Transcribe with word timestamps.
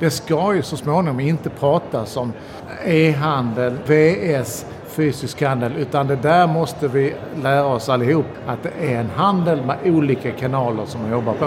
Det 0.00 0.10
ska 0.10 0.54
ju 0.54 0.62
så 0.62 0.76
småningom 0.76 1.20
inte 1.20 1.50
pratas 1.50 2.16
om 2.16 2.32
e-handel, 2.84 3.76
VS, 3.86 4.66
fysisk 4.86 5.42
handel, 5.42 5.72
utan 5.76 6.06
det 6.06 6.16
där 6.16 6.46
måste 6.46 6.88
vi 6.88 7.14
lära 7.42 7.66
oss 7.66 7.88
allihop 7.88 8.26
att 8.46 8.62
det 8.62 8.92
är 8.92 9.00
en 9.00 9.10
handel 9.10 9.64
med 9.64 9.76
olika 9.84 10.32
kanaler 10.32 10.86
som 10.86 11.02
man 11.02 11.10
jobbar 11.10 11.34
på. 11.34 11.46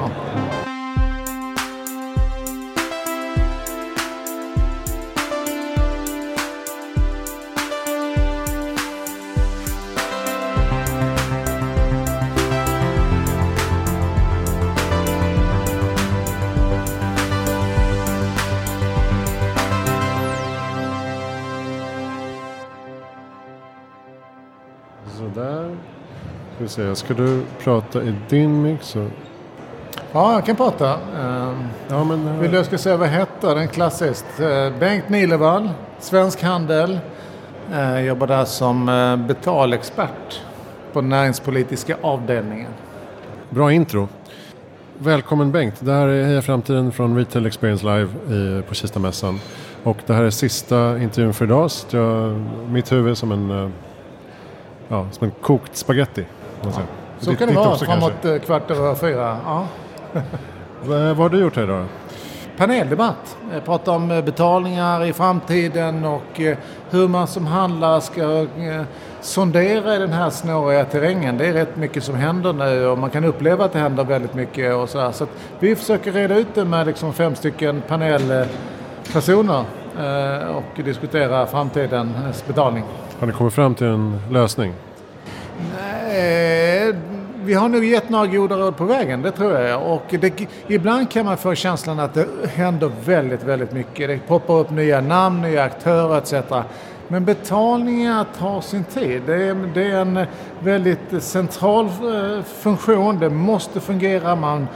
Sådär. 25.33 25.75
Ska 26.55 26.63
vi 26.63 26.67
se, 26.69 26.95
ska 26.95 27.13
du 27.13 27.41
prata 27.63 28.03
i 28.03 28.15
din 28.29 28.61
mix? 28.61 28.95
Ja, 30.11 30.33
jag 30.33 30.45
kan 30.45 30.55
prata. 30.55 30.93
Ehm, 30.93 31.63
Ja, 31.89 32.03
men... 32.03 32.27
eh, 32.27 32.39
Vill 32.39 32.51
du 32.51 32.57
jag 32.57 32.65
ska 32.65 32.77
säga 32.77 32.97
vad 32.97 33.09
heter 33.09 33.55
den 33.55 33.67
klassiskt? 33.67 34.25
Eh, 34.39 34.79
Bengt 34.79 35.09
Nihlevall, 35.09 35.69
Svensk 35.99 36.43
Handel. 36.43 36.99
Eh, 37.73 37.99
Jobbar 38.05 38.27
där 38.27 38.45
som 38.45 38.85
betalexpert 39.27 40.41
på 40.93 41.01
näringspolitiska 41.01 41.97
avdelningen. 42.01 42.71
Bra 43.49 43.71
intro. 43.71 44.07
Välkommen 44.97 45.51
Bengt. 45.51 45.75
Det 45.79 45.91
här 45.93 46.07
är 46.07 46.23
Heja 46.25 46.41
Framtiden 46.41 46.91
från 46.91 47.17
Retail 47.17 47.45
Experience 47.45 47.85
Live 47.85 48.61
på 48.61 48.73
Kistamässan. 48.73 49.39
Och 49.83 49.97
det 50.05 50.13
här 50.13 50.23
är 50.23 50.29
sista 50.29 50.97
intervjun 51.01 51.33
för 51.33 51.45
idag. 51.45 51.71
Så 51.71 51.97
jag, 51.97 52.41
mitt 52.69 52.91
huvud 52.91 53.11
är 53.11 53.15
som 53.15 53.31
en, 53.31 53.73
ja, 54.93 55.05
som 55.11 55.25
en 55.25 55.33
kokt 55.41 55.75
spaghetti. 55.77 56.25
man 56.63 56.73
säga. 56.73 56.85
Så 57.19 57.29
Ditt- 57.29 57.39
kan 57.39 57.47
det 57.47 57.53
vara 57.53 57.65
kanske. 57.65 57.85
framåt 57.85 58.25
eh, 58.25 58.37
kvart 58.37 58.71
över 58.71 58.95
fyra. 58.95 59.37
Ja. 59.45 59.67
Vad, 60.85 60.99
har 61.17 61.29
du 61.29 61.39
gjort 61.39 61.55
här 61.55 61.63
idag? 61.63 61.85
Paneldebatt. 62.57 63.37
Jag 63.53 63.65
pratar 63.65 63.91
om 63.91 64.11
eh, 64.11 64.21
betalningar 64.23 65.05
i 65.05 65.13
framtiden 65.13 66.05
och 66.05 66.39
eh, 66.39 66.57
hur 66.89 67.07
man 67.07 67.27
som 67.27 67.47
handlare 67.47 68.01
ska 68.01 68.21
eh, 68.41 68.81
sondera 69.21 69.95
i 69.95 69.99
den 69.99 70.13
här 70.13 70.29
snåriga 70.29 70.85
terrängen. 70.85 71.37
Det 71.37 71.45
är 71.47 71.53
rätt 71.53 71.75
mycket 71.75 72.03
som 72.03 72.15
händer 72.15 72.53
nu 72.53 72.87
och 72.87 72.97
man 72.97 73.09
kan 73.09 73.23
uppleva 73.23 73.65
att 73.65 73.73
det 73.73 73.79
händer 73.79 74.03
väldigt 74.03 74.33
mycket 74.33 74.75
och. 74.75 74.89
Så 74.89 74.99
att 74.99 75.23
vi 75.59 75.75
försöker 75.75 76.11
reda 76.11 76.35
ut 76.37 76.55
det 76.55 76.65
med 76.65 76.87
liksom 76.87 77.13
fem 77.13 77.35
stycken 77.35 77.81
panelpersoner 77.87 79.63
eh, 79.99 80.47
och 80.47 80.83
diskutera 80.83 81.45
framtidens 81.45 82.47
betalning. 82.47 82.83
Har 83.23 83.27
ni 83.27 83.33
kommit 83.33 83.53
fram 83.53 83.75
till 83.75 83.87
en 83.87 84.19
lösning? 84.31 84.73
Nej, 85.77 86.93
vi 87.43 87.53
har 87.53 87.69
nog 87.69 87.85
gett 87.85 88.09
några 88.09 88.27
goda 88.27 88.57
råd 88.57 88.77
på 88.77 88.85
vägen, 88.85 89.21
det 89.21 89.31
tror 89.31 89.59
jag. 89.59 89.91
Och 89.91 90.03
det, 90.09 90.47
ibland 90.67 91.11
kan 91.11 91.25
man 91.25 91.37
få 91.37 91.55
känslan 91.55 91.99
att 91.99 92.13
det 92.13 92.27
händer 92.53 92.91
väldigt, 93.05 93.43
väldigt 93.43 93.71
mycket. 93.71 94.07
Det 94.07 94.19
poppar 94.27 94.53
upp 94.53 94.69
nya 94.69 95.01
namn, 95.01 95.41
nya 95.41 95.63
aktörer 95.63 96.17
etc. 96.17 96.33
Men 97.07 97.25
betalningar 97.25 98.25
tar 98.39 98.61
sin 98.61 98.83
tid. 98.83 99.21
Det 99.25 99.35
är, 99.35 99.55
det 99.73 99.91
är 99.91 100.01
en 100.01 100.25
väldigt 100.59 101.23
central 101.23 101.85
eh, 101.85 102.43
funktion. 102.43 103.19
Det 103.19 103.29
måste 103.29 103.79
fungera. 103.79 104.35
Man 104.35 104.67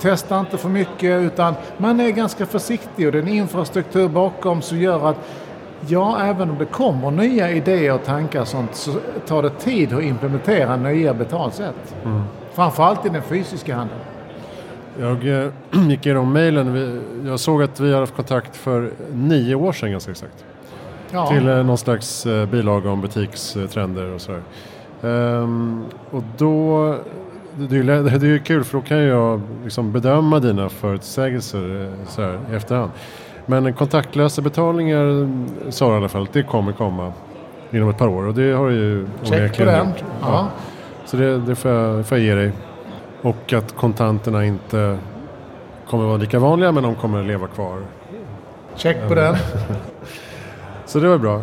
testar 0.00 0.40
inte 0.40 0.58
för 0.58 0.68
mycket 0.68 1.22
utan 1.22 1.54
man 1.76 2.00
är 2.00 2.10
ganska 2.10 2.46
försiktig 2.46 3.06
och 3.06 3.12
det 3.12 3.18
är 3.18 3.22
en 3.22 3.28
infrastruktur 3.28 4.08
bakom 4.08 4.62
som 4.62 4.78
gör 4.78 5.10
att 5.10 5.16
Ja, 5.88 6.20
även 6.22 6.50
om 6.50 6.58
det 6.58 6.64
kommer 6.64 7.10
nya 7.10 7.50
idéer 7.50 7.94
och 7.94 8.04
tankar 8.04 8.40
och 8.40 8.48
sånt 8.48 8.74
så 8.74 8.90
tar 9.26 9.42
det 9.42 9.50
tid 9.50 9.92
att 9.92 10.02
implementera 10.02 10.76
nya 10.76 11.14
betalsätt. 11.14 11.96
Framförallt 12.52 13.06
i 13.06 13.08
den 13.08 13.22
fysiska 13.22 13.76
handeln. 13.76 14.00
Jag 15.00 15.44
eh, 15.44 15.50
gick 15.88 16.06
igenom 16.06 16.32
mejlen. 16.32 17.02
Jag 17.26 17.40
såg 17.40 17.62
att 17.62 17.80
vi 17.80 17.92
har 17.92 18.00
haft 18.00 18.16
kontakt 18.16 18.56
för 18.56 18.90
nio 19.12 19.54
år 19.54 19.72
sedan 19.72 19.90
ganska 19.90 20.10
exakt. 20.10 20.44
Ja, 21.10 21.26
till 21.26 21.48
eh, 21.48 21.64
någon 21.64 21.78
slags 21.78 22.26
eh, 22.26 22.46
bilaga 22.46 22.90
om 22.90 23.00
butikstrender 23.00 24.10
och 24.10 24.20
sådär. 24.20 24.42
Ehm, 25.02 25.84
och 26.10 26.22
då, 26.38 26.96
det 27.56 27.76
är, 27.76 28.24
ju, 28.24 28.38
kul 28.38 28.64
för 28.64 28.78
då 28.78 28.84
kan 28.84 28.98
jag 28.98 29.40
liksom 29.64 29.92
bedöma 29.92 30.40
dina 30.40 30.68
förutsägelser 30.68 31.92
så 32.08 32.22
här, 32.22 32.40
i 32.52 32.54
efterhand. 32.54 32.90
Men 33.46 33.72
kontaktlösa 33.72 34.42
betalningar 34.42 35.28
sa 35.70 35.86
du 35.86 35.92
i 35.92 35.96
alla 35.96 36.08
fall 36.08 36.22
att 36.22 36.32
det 36.32 36.42
kommer 36.42 36.72
komma 36.72 37.12
inom 37.70 37.88
ett 37.88 37.98
par 37.98 38.08
år 38.08 38.26
och 38.26 38.34
det 38.34 38.52
har 38.52 38.70
ju 38.70 39.06
check 39.22 39.28
på 39.28 39.36
onekligen 39.36 39.74
den. 39.74 39.88
gjort. 39.88 40.04
Ja. 40.20 40.48
Så 41.04 41.16
det, 41.16 41.38
det 41.38 41.54
får, 41.54 41.70
jag, 41.70 42.06
får 42.06 42.18
jag 42.18 42.26
ge 42.26 42.34
dig. 42.34 42.52
Och 43.22 43.52
att 43.52 43.76
kontanterna 43.76 44.44
inte 44.44 44.98
kommer 45.88 46.04
vara 46.04 46.16
lika 46.16 46.38
vanliga 46.38 46.72
men 46.72 46.82
de 46.82 46.94
kommer 46.94 47.22
leva 47.22 47.46
kvar 47.46 47.78
Check 48.76 49.08
på 49.08 49.14
den. 49.14 49.36
Så 50.86 50.98
det 50.98 51.08
var 51.08 51.18
bra. 51.18 51.42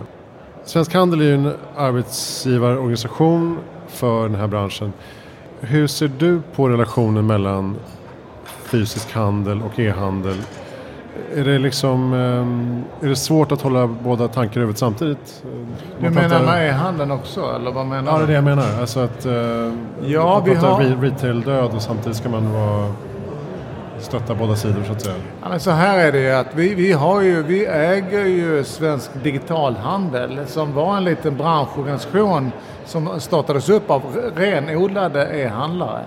Svensk 0.64 0.94
Handel 0.94 1.22
är 1.22 1.26
ju 1.26 1.34
en 1.34 1.54
arbetsgivarorganisation 1.78 3.58
för 3.88 4.24
den 4.24 4.36
här 4.36 4.48
branschen. 4.48 4.94
Hur 5.60 5.88
ser 5.88 6.12
du 6.18 6.42
på 6.56 6.70
relationen 6.70 7.28
mellan 7.28 7.76
fysisk 8.46 9.14
handel 9.14 9.62
och 9.62 9.80
e-handel? 9.80 10.38
Är 11.36 11.44
det, 11.44 11.60
liksom, 11.60 12.14
ehm, 12.14 12.84
är 13.02 13.08
det 13.10 13.16
svårt 13.16 13.52
att 13.52 13.62
hålla 13.62 13.88
båda 13.88 14.28
tankar 14.28 14.58
i 14.58 14.60
huvudet 14.60 14.80
samtidigt? 14.80 15.44
Du 16.00 16.04
Man 16.06 16.14
menar 16.14 16.30
pratar- 16.30 16.46
med 16.46 16.70
e-handeln 16.70 17.12
också, 17.12 17.56
eller 17.56 17.72
vad 17.72 17.86
menar 17.86 18.12
Ja, 18.12 18.18
det 18.18 18.24
är 18.24 18.28
du? 18.28 18.28
det 18.28 18.34
jag 18.34 18.44
menar. 18.44 18.66
Alltså 18.82 19.00
att 19.00 19.26
eh, 19.26 19.34
Ja, 20.06 20.40
vi 20.46 20.56
har- 20.56 20.80
re- 20.82 21.02
retail-död 21.02 21.72
och 21.76 21.82
samtidigt 21.82 22.18
ska 22.18 22.30
man 22.30 22.54
vara, 22.54 22.94
stötta 24.00 24.36
båda 24.36 24.56
sidor 24.56 24.84
så 24.88 24.92
att 24.94 25.02
säga. 25.02 25.16
Ja, 25.52 25.60
så 25.60 25.72
här 25.72 26.00
är 26.08 26.12
det 26.12 26.20
ju 26.20 26.32
att 26.32 26.56
vi, 26.56 26.74
vi, 26.76 26.92
har 26.92 27.22
ju, 27.22 27.44
vi 27.44 27.66
äger 27.66 28.26
ju 28.26 28.64
Svensk 28.64 29.12
Digitalhandel 29.24 30.40
som 30.48 30.74
var 30.74 30.98
en 30.98 31.04
liten 31.04 31.38
branschorganisation 31.38 32.52
som 32.86 33.10
startades 33.20 33.70
upp 33.70 33.92
av 33.92 34.02
renodlade 34.36 35.28
e-handlare. 35.34 36.02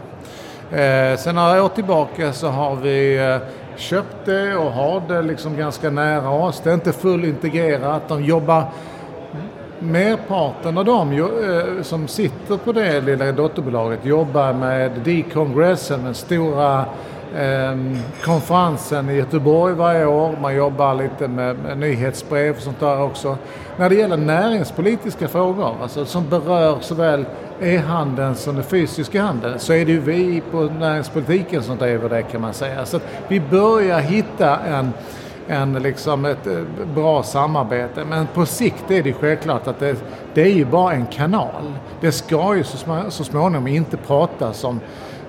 Eh, 0.70 1.18
sen 1.18 1.34
några 1.34 1.62
år 1.64 1.68
tillbaka 1.68 2.32
så 2.32 2.48
har 2.48 2.76
vi 2.76 3.18
eh, 3.18 3.36
köpt 3.76 4.16
det 4.24 4.56
och 4.56 4.72
har 4.72 5.02
det 5.08 5.22
liksom 5.22 5.56
ganska 5.56 5.90
nära 5.90 6.30
oss. 6.30 6.60
Det 6.64 6.70
är 6.70 6.74
inte 6.74 6.92
fullintegrerat. 6.92 8.08
De 8.08 8.24
jobbar 8.24 8.64
Merparten 9.78 10.78
av 10.78 10.84
dem 10.84 11.12
eh, 11.12 11.82
som 11.82 12.08
sitter 12.08 12.56
på 12.56 12.72
det 12.72 13.00
lilla 13.00 13.32
dotterbolaget 13.32 14.04
jobbar 14.04 14.52
med 14.52 14.90
D-kongressen, 15.04 16.04
den 16.04 16.14
stora 16.14 16.84
eh, 17.36 17.76
konferensen 18.24 19.10
i 19.10 19.14
Göteborg 19.14 19.74
varje 19.74 20.06
år. 20.06 20.38
Man 20.42 20.54
jobbar 20.54 20.94
lite 20.94 21.28
med, 21.28 21.58
med 21.58 21.78
nyhetsbrev 21.78 22.56
och 22.56 22.62
sånt 22.62 22.80
där 22.80 23.02
också. 23.02 23.38
När 23.76 23.88
det 23.88 23.94
gäller 23.94 24.16
näringspolitiska 24.16 25.28
frågor, 25.28 25.74
alltså 25.82 26.04
som 26.04 26.28
berör 26.28 26.76
såväl 26.80 27.24
e-handeln 27.60 28.34
som 28.34 28.54
den 28.54 28.64
fysiska 28.64 29.22
handeln, 29.22 29.58
så 29.58 29.72
är 29.72 29.84
det 29.84 29.92
ju 29.92 30.00
vi 30.00 30.42
på 30.50 30.62
näringspolitiken 30.62 31.62
som 31.62 31.76
driver 31.76 32.08
det 32.08 32.22
kan 32.22 32.40
man 32.40 32.54
säga. 32.54 32.86
Så 32.86 32.96
att 32.96 33.02
vi 33.28 33.40
börjar 33.40 34.00
hitta 34.00 34.58
en 34.58 34.92
en, 35.48 35.72
liksom 35.72 36.24
ett 36.24 36.46
eh, 36.46 36.60
bra 36.94 37.22
samarbete. 37.22 38.04
Men 38.04 38.26
på 38.26 38.46
sikt 38.46 38.90
är 38.90 39.02
det 39.02 39.12
självklart 39.12 39.66
att 39.66 39.78
det, 39.78 39.96
det 40.34 40.42
är 40.42 40.52
ju 40.52 40.64
bara 40.64 40.92
en 40.92 41.06
kanal. 41.06 41.72
Det 42.00 42.12
ska 42.12 42.56
ju 42.56 42.64
så, 42.64 42.76
små, 42.76 43.02
så 43.08 43.24
småningom 43.24 43.66
inte 43.66 43.96
pratas 43.96 44.64
om, 44.64 44.80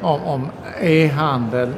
om, 0.01 0.21
om 0.23 0.49
e-handel, 0.81 1.73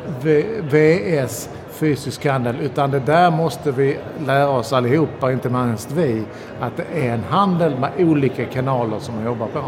VS, 0.62 1.50
fysisk 1.72 2.26
handel, 2.26 2.56
utan 2.62 2.92
det 2.92 3.00
där 3.00 3.32
måste 3.32 3.72
vi 3.72 3.98
lära 4.26 4.50
oss 4.50 4.74
allihopa, 4.74 5.32
inte 5.32 5.50
minst 5.50 5.92
vi, 5.92 6.24
att 6.60 6.78
det 6.78 7.08
är 7.08 7.14
en 7.14 7.24
handel 7.30 7.80
med 7.80 7.92
olika 7.98 8.46
kanaler 8.46 9.00
som 9.00 9.16
man 9.16 9.26
jobbar 9.26 9.48
på. 9.48 9.62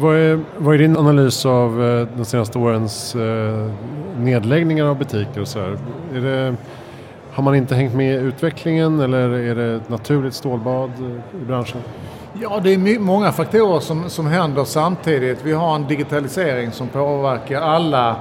Vad 0.00 0.16
är, 0.16 0.40
vad 0.58 0.74
är 0.74 0.78
din 0.78 0.96
analys 0.96 1.46
av 1.46 1.84
eh, 1.84 2.08
de 2.16 2.24
senaste 2.24 2.58
årens 2.58 3.14
eh, 3.14 3.70
nedläggningar 4.18 4.84
av 4.84 4.98
butiker 4.98 5.40
och 5.40 5.48
så 5.48 5.58
här? 5.58 5.78
Är 6.14 6.20
det, 6.20 6.54
har 7.32 7.42
man 7.42 7.54
inte 7.54 7.74
hängt 7.74 7.94
med 7.94 8.14
i 8.14 8.16
utvecklingen 8.16 9.00
eller 9.00 9.28
är 9.28 9.54
det 9.54 9.74
ett 9.74 9.88
naturligt 9.88 10.34
stålbad 10.34 10.90
eh, 10.90 11.42
i 11.42 11.44
branschen? 11.44 11.80
Ja, 12.40 12.60
det 12.62 12.74
är 12.74 12.98
många 12.98 13.32
faktorer 13.32 13.80
som, 13.80 14.10
som 14.10 14.26
händer 14.26 14.64
samtidigt. 14.64 15.38
Vi 15.42 15.52
har 15.52 15.74
en 15.74 15.86
digitalisering 15.86 16.72
som 16.72 16.88
påverkar 16.88 17.60
alla 17.60 18.16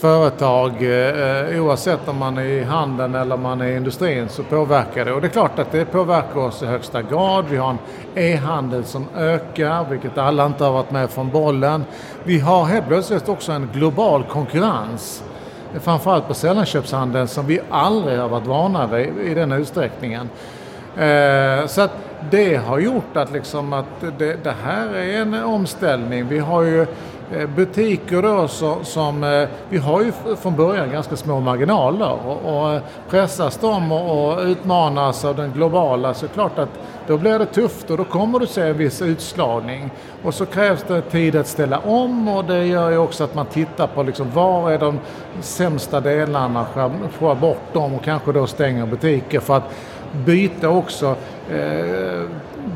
företag 0.00 0.82
eh, 0.82 1.54
eh, 1.54 1.64
oavsett 1.64 2.08
om 2.08 2.16
man 2.16 2.38
är 2.38 2.44
i 2.44 2.62
handeln 2.62 3.14
eller 3.14 3.34
om 3.34 3.42
man 3.42 3.60
är 3.60 3.66
i 3.66 3.76
industrin 3.76 4.28
så 4.28 4.42
påverkar 4.42 5.04
det. 5.04 5.12
Och 5.12 5.20
det 5.20 5.26
är 5.26 5.30
klart 5.30 5.58
att 5.58 5.72
det 5.72 5.84
påverkar 5.84 6.36
oss 6.36 6.62
i 6.62 6.66
högsta 6.66 7.02
grad. 7.02 7.44
Vi 7.50 7.56
har 7.56 7.70
en 7.70 7.78
e-handel 8.14 8.84
som 8.84 9.06
ökar, 9.16 9.84
vilket 9.90 10.18
alla 10.18 10.46
inte 10.46 10.64
har 10.64 10.72
varit 10.72 10.90
med 10.90 11.10
från 11.10 11.30
bollen. 11.30 11.84
Vi 12.24 12.38
har 12.38 12.64
helt 12.64 12.88
plötsligt 12.88 13.28
också 13.28 13.52
en 13.52 13.68
global 13.72 14.24
konkurrens 14.24 15.22
framförallt 15.80 16.28
på 16.28 16.34
sällanköpshandeln 16.34 17.28
som 17.28 17.46
vi 17.46 17.60
aldrig 17.70 18.18
har 18.18 18.28
varit 18.28 18.46
vana 18.46 18.86
vid 18.86 19.18
i 19.18 19.34
den 19.34 19.52
utsträckningen. 19.52 20.28
Eh, 20.96 21.66
så 21.66 21.80
att 21.80 21.92
det 22.30 22.56
har 22.56 22.78
gjort 22.78 23.16
att, 23.16 23.32
liksom 23.32 23.72
att 23.72 24.00
det, 24.18 24.44
det 24.44 24.54
här 24.64 24.96
är 24.96 25.20
en 25.20 25.34
omställning. 25.34 26.28
Vi 26.28 26.38
har 26.38 26.62
ju 26.62 26.86
Eh, 27.32 27.46
butiker 27.46 28.22
då 28.22 28.48
som, 28.48 28.84
som, 28.84 29.46
vi 29.68 29.78
har 29.78 30.02
ju 30.02 30.12
från 30.36 30.56
början 30.56 30.90
ganska 30.90 31.16
små 31.16 31.40
marginaler 31.40 32.18
och, 32.26 32.62
och 32.62 32.72
eh, 32.72 32.82
pressas 33.10 33.58
de 33.58 33.92
och, 33.92 34.32
och 34.32 34.42
utmanas 34.42 35.24
av 35.24 35.36
den 35.36 35.52
globala 35.52 36.14
så 36.14 36.26
är 36.26 36.28
det 36.28 36.34
klart 36.34 36.58
att 36.58 36.68
då 37.06 37.16
blir 37.16 37.38
det 37.38 37.46
tufft 37.46 37.90
och 37.90 37.96
då 37.96 38.04
kommer 38.04 38.38
du 38.38 38.46
se 38.46 38.62
en 38.62 38.78
viss 38.78 39.02
utslagning. 39.02 39.90
Och 40.22 40.34
så 40.34 40.46
krävs 40.46 40.84
det 40.88 41.02
tid 41.02 41.36
att 41.36 41.46
ställa 41.46 41.78
om 41.78 42.28
och 42.28 42.44
det 42.44 42.66
gör 42.66 42.90
ju 42.90 42.98
också 42.98 43.24
att 43.24 43.34
man 43.34 43.46
tittar 43.46 43.86
på 43.86 44.02
liksom 44.02 44.30
var 44.30 44.70
är 44.70 44.78
de 44.78 44.98
sämsta 45.40 46.00
delarna, 46.00 46.66
skär 47.18 47.34
bort 47.34 47.72
dem 47.72 47.94
och 47.94 48.04
kanske 48.04 48.32
då 48.32 48.46
stänger 48.46 48.86
butiker 48.86 49.40
för 49.40 49.56
att 49.56 49.70
byta 50.12 50.68
också 50.68 51.16
eh, 51.50 52.22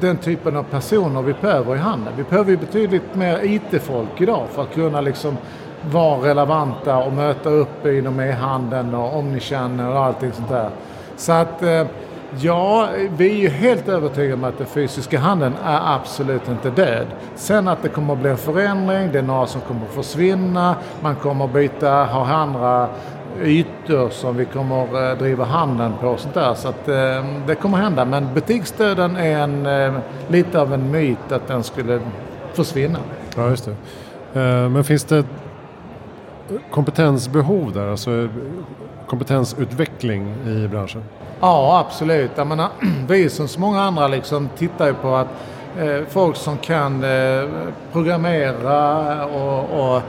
den 0.01 0.17
typen 0.17 0.57
av 0.57 0.63
personer 0.63 1.23
vi 1.23 1.35
behöver 1.41 1.75
i 1.77 1.79
handeln. 1.79 2.17
Vi 2.17 2.23
behöver 2.23 2.51
ju 2.51 2.57
betydligt 2.57 3.15
mer 3.15 3.41
IT-folk 3.45 4.21
idag 4.21 4.47
för 4.51 4.63
att 4.63 4.75
kunna 4.75 5.01
liksom 5.01 5.37
vara 5.91 6.29
relevanta 6.29 6.97
och 6.97 7.13
möta 7.13 7.49
upp 7.49 7.87
inom 7.87 8.21
e-handeln 8.21 8.95
och 8.95 9.19
omnichannel 9.19 9.93
och 9.93 9.99
allting 9.99 10.33
sånt 10.33 10.49
där. 10.49 10.71
Så 11.17 11.33
att 11.33 11.63
eh, 11.63 11.87
ja, 12.41 12.89
vi 13.17 13.31
är 13.31 13.37
ju 13.37 13.49
helt 13.49 13.89
övertygade 13.89 14.35
om 14.35 14.45
att 14.45 14.59
den 14.59 14.67
fysiska 14.67 15.19
handeln 15.19 15.55
är 15.65 15.95
absolut 15.95 16.49
inte 16.49 16.71
död. 16.71 17.07
Sen 17.35 17.69
att 17.69 17.83
det 17.83 17.89
kommer 17.89 18.13
att 18.13 18.21
bli 18.21 18.31
en 18.31 18.37
förändring, 18.37 19.13
det 19.13 19.19
är 19.19 19.23
några 19.23 19.47
som 19.47 19.61
kommer 19.61 19.83
att 19.87 19.95
försvinna, 19.95 20.77
man 21.01 21.17
kommer 21.17 21.45
att 21.45 21.53
byta, 21.53 22.05
ha 22.05 22.27
andra 22.27 22.89
ytor 23.43 24.09
som 24.11 24.37
vi 24.37 24.45
kommer 24.45 25.11
eh, 25.11 25.19
driva 25.19 25.45
handeln 25.45 25.93
på 26.01 26.09
och 26.09 26.21
sånt 26.21 26.35
där. 26.35 26.55
Så 26.55 26.69
att 26.69 26.89
eh, 26.89 27.25
det 27.47 27.55
kommer 27.55 27.79
hända. 27.79 28.05
Men 28.05 28.35
butiksdöden 28.35 29.17
är 29.17 29.39
en, 29.39 29.67
eh, 29.67 29.95
lite 30.29 30.61
av 30.61 30.75
en 30.75 30.91
myt 30.91 31.33
att 31.33 31.49
den 31.49 31.63
skulle 31.63 32.01
försvinna. 32.53 32.99
Ja, 33.37 33.49
just 33.49 33.65
det. 33.65 33.75
Men 34.69 34.85
finns 34.85 35.05
det 35.05 35.25
kompetensbehov 36.71 37.73
där? 37.73 37.91
Alltså 37.91 38.29
kompetensutveckling 39.07 40.35
i 40.47 40.69
branschen? 40.69 41.03
Ja, 41.41 41.85
absolut. 41.87 42.31
Jag 42.35 42.47
menar, 42.47 42.69
vi 43.09 43.31
som 43.31 43.49
så 43.49 43.61
många 43.61 43.83
andra 43.83 44.09
liksom 44.09 44.49
tittar 44.57 44.87
ju 44.87 44.95
på 44.95 45.15
att 45.17 45.29
Eh, 45.79 46.05
folk 46.09 46.37
som 46.37 46.59
kan 46.59 47.05
eh, 47.05 47.49
programmera 47.93 49.27
och, 49.27 49.95
och 49.95 50.03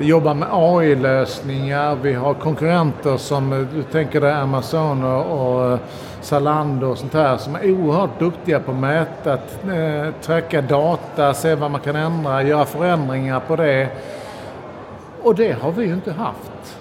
jobba 0.00 0.34
med 0.34 0.48
AI-lösningar. 0.50 1.96
Vi 2.02 2.12
har 2.12 2.34
konkurrenter 2.34 3.16
som, 3.16 3.52
eh, 3.52 3.58
du 3.58 3.82
tänker 3.82 4.20
dig 4.20 4.32
Amazon 4.32 5.04
och, 5.04 5.72
och 5.72 5.78
Zalando 6.20 6.86
och 6.86 6.98
sånt 6.98 7.14
här 7.14 7.36
som 7.36 7.54
är 7.54 7.70
oerhört 7.70 8.18
duktiga 8.18 8.60
på 8.60 8.70
att 8.70 8.78
mäta, 8.78 9.38
tracka 10.22 10.62
data, 10.62 11.34
se 11.34 11.54
vad 11.54 11.70
man 11.70 11.80
kan 11.80 11.96
ändra, 11.96 12.42
göra 12.42 12.64
förändringar 12.64 13.40
på 13.40 13.56
det. 13.56 13.88
Och 15.22 15.34
det 15.34 15.52
har 15.52 15.72
vi 15.72 15.84
ju 15.84 15.92
inte 15.92 16.12
haft. 16.12 16.78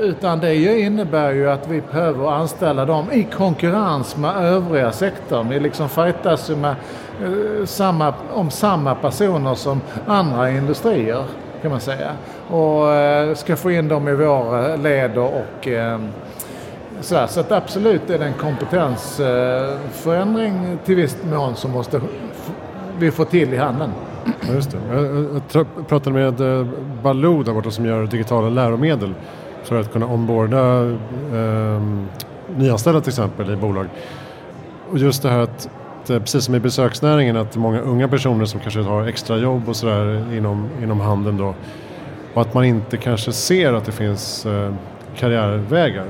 Utan 0.00 0.40
det 0.40 0.80
innebär 0.80 1.32
ju 1.32 1.50
att 1.50 1.68
vi 1.68 1.80
behöver 1.80 2.30
anställa 2.30 2.84
dem 2.84 3.12
i 3.12 3.22
konkurrens 3.22 4.16
med 4.16 4.36
övriga 4.36 4.92
sektorn. 4.92 5.48
Vi 5.48 5.60
liksom 5.60 5.88
fightas 5.88 6.50
ju 6.50 6.56
med 6.56 6.74
Eh, 7.22 7.66
samma, 7.66 8.14
om 8.32 8.50
samma 8.50 8.94
personer 8.94 9.54
som 9.54 9.80
andra 10.06 10.50
industrier 10.50 11.24
kan 11.62 11.70
man 11.70 11.80
säga. 11.80 12.10
Och 12.50 12.92
eh, 12.92 13.34
ska 13.34 13.56
få 13.56 13.70
in 13.70 13.88
dem 13.88 14.08
i 14.08 14.14
våra 14.14 14.72
eh, 14.72 14.80
leder 14.80 15.18
och 15.18 15.62
så 15.62 15.98
sådär. 17.00 17.26
Så 17.26 17.40
att 17.40 17.52
absolut 17.52 18.10
är 18.10 18.18
det 18.18 18.24
en 18.24 18.34
kompetensförändring 18.34 20.78
till 20.84 20.96
viss 20.96 21.16
mån 21.30 21.56
som 21.56 21.70
måste 21.70 22.00
vi 22.98 23.10
få 23.10 23.24
till 23.24 23.54
i 23.54 23.56
handeln. 23.56 23.92
Ja, 24.24 24.32
just 24.54 24.70
det. 24.70 24.78
Jag 25.52 25.66
pratade 25.88 26.16
med 26.16 26.34
Baloo 27.02 27.42
där 27.42 27.52
borta 27.52 27.70
som 27.70 27.86
gör 27.86 28.06
digitala 28.06 28.48
läromedel 28.48 29.14
för 29.62 29.80
att 29.80 29.92
kunna 29.92 30.06
omborda 30.06 30.82
eh, 31.32 31.82
nyanställda 32.56 33.00
till 33.00 33.10
exempel 33.10 33.50
i 33.50 33.56
bolag. 33.56 33.86
Och 34.90 34.98
just 34.98 35.22
det 35.22 35.28
här 35.28 35.38
att 35.38 35.68
Eh, 36.10 36.18
precis 36.18 36.44
som 36.44 36.54
i 36.54 36.60
besöksnäringen 36.60 37.36
att 37.36 37.56
många 37.56 37.80
unga 37.80 38.08
personer 38.08 38.44
som 38.44 38.60
kanske 38.60 38.80
har 38.80 39.06
extra 39.06 39.36
jobb 39.36 39.68
och 39.68 39.76
sådär 39.76 40.34
inom, 40.36 40.68
inom 40.82 41.00
handeln 41.00 41.36
då 41.36 41.54
och 42.34 42.42
att 42.42 42.54
man 42.54 42.64
inte 42.64 42.96
kanske 42.96 43.32
ser 43.32 43.72
att 43.72 43.84
det 43.84 43.92
finns 43.92 44.46
eh, 44.46 44.74
karriärvägar. 45.16 46.06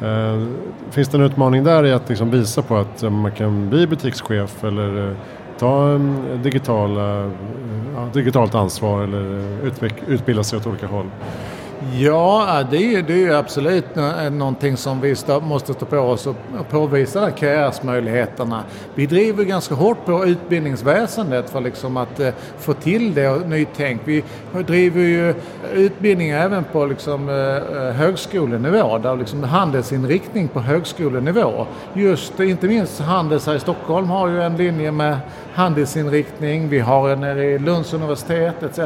Eh, 0.00 0.46
finns 0.90 1.08
det 1.08 1.16
en 1.16 1.24
utmaning 1.24 1.64
där 1.64 1.86
i 1.86 1.92
att 1.92 2.08
liksom 2.08 2.30
visa 2.30 2.62
på 2.62 2.76
att 2.76 3.02
eh, 3.02 3.10
man 3.10 3.32
kan 3.32 3.70
bli 3.70 3.86
butikschef 3.86 4.64
eller 4.64 5.08
eh, 5.08 5.16
ta 5.58 5.88
en 5.88 6.24
digitala, 6.42 7.24
eh, 7.24 8.12
digitalt 8.12 8.54
ansvar 8.54 9.02
eller 9.02 9.38
eh, 9.38 9.94
utbilda 10.06 10.42
sig 10.42 10.58
åt 10.58 10.66
olika 10.66 10.86
håll? 10.86 11.06
Ja, 11.92 12.64
det 12.70 12.94
är, 12.94 13.02
det 13.02 13.24
är 13.24 13.34
absolut 13.34 13.96
någonting 14.32 14.76
som 14.76 15.00
vi 15.00 15.14
måste 15.42 15.74
stå 15.74 15.86
på 15.86 15.96
oss 15.96 16.26
och 16.26 16.36
påvisa 16.70 17.30
karriärsmöjligheterna. 17.30 18.62
Vi 18.94 19.06
driver 19.06 19.44
ganska 19.44 19.74
hårt 19.74 20.04
på 20.04 20.26
utbildningsväsendet 20.26 21.50
för 21.50 21.60
liksom 21.60 21.96
att 21.96 22.20
eh, 22.20 22.30
få 22.58 22.72
till 22.72 23.14
det 23.14 23.28
och 23.28 23.48
nytänk. 23.48 24.00
Vi 24.04 24.24
driver 24.66 25.00
ju 25.00 25.34
utbildningar 25.74 26.44
även 26.44 26.64
på 26.64 26.86
liksom, 26.86 27.28
eh, 27.28 27.36
eh, 27.36 27.92
högskolenivå, 27.92 28.98
där 28.98 29.16
liksom 29.16 29.42
handelsinriktning 29.42 30.48
på 30.48 30.60
högskolenivå. 30.60 31.66
Just 31.94 32.40
inte 32.40 32.66
minst 32.66 33.00
Handels 33.00 33.46
här 33.46 33.54
i 33.54 33.60
Stockholm 33.60 34.10
har 34.10 34.28
ju 34.28 34.42
en 34.42 34.56
linje 34.56 34.92
med 34.92 35.18
handelsinriktning. 35.54 36.68
Vi 36.68 36.78
har 36.78 37.08
en 37.08 37.20
nere 37.20 37.44
i 37.44 37.58
Lunds 37.58 37.94
universitet 37.94 38.62
etc. 38.62 38.80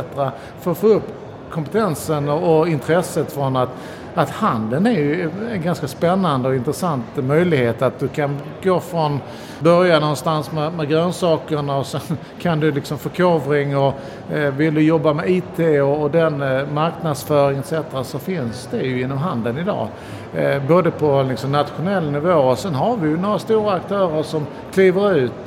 för 0.60 0.70
att 0.70 0.78
få 0.78 0.86
upp 0.86 1.31
kompetensen 1.52 2.28
och 2.28 2.68
intresset 2.68 3.32
från 3.32 3.56
att, 3.56 3.68
att 4.14 4.30
handeln 4.30 4.86
är 4.86 4.90
ju 4.90 5.30
en 5.52 5.62
ganska 5.62 5.88
spännande 5.88 6.48
och 6.48 6.54
intressant 6.54 7.04
möjlighet. 7.16 7.82
Att 7.82 7.98
du 7.98 8.08
kan 8.08 8.38
gå 8.62 8.80
från 8.80 9.20
börja 9.62 10.00
någonstans 10.00 10.52
med, 10.52 10.72
med 10.72 10.88
grönsakerna 10.88 11.76
och 11.76 11.86
sen 11.86 12.00
kan 12.40 12.60
du 12.60 12.72
liksom 12.72 12.98
förkovring 12.98 13.76
och 13.76 13.94
Eh, 14.32 14.50
vill 14.50 14.74
du 14.74 14.82
jobba 14.82 15.12
med 15.12 15.30
IT 15.30 15.82
och, 15.82 16.10
den 16.10 16.42
eh, 16.42 16.66
marknadsföring 16.72 17.58
etc. 17.58 17.72
så 18.02 18.18
finns 18.18 18.68
det 18.70 18.82
ju 18.82 19.02
inom 19.02 19.18
handeln 19.18 19.58
idag. 19.58 19.88
Eh, 20.34 20.62
både 20.68 20.90
på 20.90 21.22
liksom, 21.22 21.52
nationell 21.52 22.12
nivå 22.12 22.32
och 22.32 22.58
sen 22.58 22.74
har 22.74 22.96
vi 22.96 23.08
ju 23.08 23.16
några 23.16 23.38
stora 23.38 23.72
aktörer 23.72 24.22
som 24.22 24.46
kliver 24.72 25.14
ut 25.14 25.46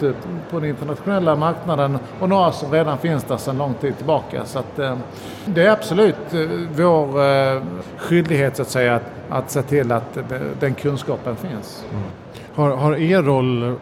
på 0.49 0.59
den 0.59 0.69
internationella 0.69 1.35
marknaden 1.35 1.99
och 2.19 2.29
några 2.29 2.51
som 2.51 2.71
redan 2.71 2.97
finns 2.97 3.23
där 3.23 3.37
sedan 3.37 3.57
lång 3.57 3.73
tid 3.73 3.97
tillbaka. 3.97 4.45
Så 4.45 4.59
att, 4.59 4.75
det 5.45 5.65
är 5.65 5.69
absolut 5.69 6.15
vår 6.71 7.07
skyldighet 7.99 8.55
så 8.55 8.61
att 8.61 8.67
säga 8.67 8.95
att, 8.95 9.11
att 9.29 9.51
se 9.51 9.61
till 9.61 9.91
att 9.91 10.17
den 10.59 10.73
kunskapen 10.73 11.35
finns. 11.35 11.85
Mm. 11.91 12.03
Har, 12.55 12.77
har 12.77 12.95
er 12.95 13.21
roll 13.21 13.75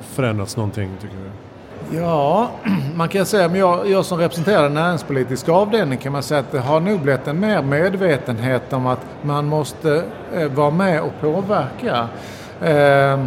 förändrats 0.00 0.56
någonting 0.56 0.90
tycker 1.00 1.16
du? 1.16 1.47
Ja, 1.92 2.50
man 2.94 3.08
kan 3.08 3.26
säga, 3.26 3.48
men 3.48 3.60
jag, 3.60 3.90
jag 3.90 4.04
som 4.04 4.18
representerar 4.18 4.62
den 4.62 4.74
näringspolitiska 4.74 5.52
avdelningen 5.52 5.98
kan 5.98 6.12
man 6.12 6.22
säga 6.22 6.40
att 6.40 6.52
det 6.52 6.58
har 6.58 6.80
nog 6.80 7.00
blivit 7.00 7.28
en 7.28 7.40
mer 7.40 7.62
medvetenhet 7.62 8.72
om 8.72 8.86
att 8.86 9.00
man 9.22 9.46
måste 9.46 10.04
eh, 10.34 10.48
vara 10.48 10.70
med 10.70 11.02
och 11.02 11.12
påverka. 11.20 12.08
Ehm, 12.62 13.26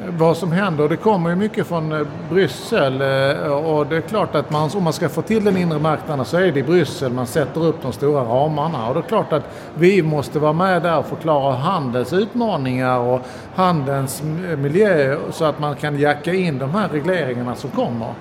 vad 0.00 0.36
som 0.36 0.52
händer. 0.52 0.88
Det 0.88 0.96
kommer 0.96 1.30
ju 1.30 1.36
mycket 1.36 1.66
från 1.66 1.92
eh, 1.92 2.06
Bryssel 2.30 3.00
eh, 3.00 3.52
och 3.52 3.86
det 3.86 3.96
är 3.96 4.00
klart 4.00 4.34
att 4.34 4.50
man, 4.50 4.70
om 4.74 4.84
man 4.84 4.92
ska 4.92 5.08
få 5.08 5.22
till 5.22 5.44
den 5.44 5.56
inre 5.56 5.78
marknaden 5.78 6.24
så 6.24 6.36
är 6.36 6.52
det 6.52 6.60
i 6.60 6.62
Bryssel 6.62 7.12
man 7.12 7.26
sätter 7.26 7.64
upp 7.64 7.82
de 7.82 7.92
stora 7.92 8.22
ramarna. 8.22 8.88
Och 8.88 8.94
det 8.94 9.00
är 9.00 9.08
klart 9.08 9.32
att 9.32 9.42
vi 9.74 10.02
måste 10.02 10.38
vara 10.38 10.52
med 10.52 10.82
där 10.82 10.98
och 10.98 11.06
förklara 11.06 11.56
handelns 11.56 12.12
utmaningar 12.12 12.98
och 12.98 13.20
handelns 13.54 14.22
miljö 14.58 15.16
så 15.30 15.44
att 15.44 15.58
man 15.58 15.76
kan 15.76 15.98
jacka 15.98 16.34
in 16.34 16.58
de 16.58 16.70
här 16.70 16.88
regleringarna 16.88 17.54
som 17.54 17.70
kommer. 17.70 18.14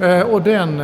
Eh, 0.00 0.20
och 0.20 0.42
den, 0.42 0.78